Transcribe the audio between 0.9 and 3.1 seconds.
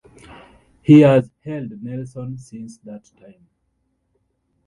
has held Nelson since that